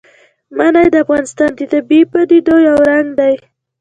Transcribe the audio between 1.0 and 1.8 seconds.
افغانستان د